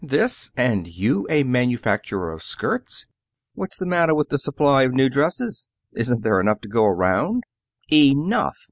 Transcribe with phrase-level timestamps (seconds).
[0.03, 0.49] "This!
[0.57, 3.05] And you a manufacturer of skirts!"
[3.53, 5.69] "What's the matter with the supply of new dresses?
[5.93, 7.43] Isn't there enough to go round?"
[7.93, 8.57] "Enough!